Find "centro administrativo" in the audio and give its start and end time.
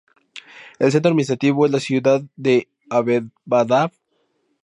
0.91-1.63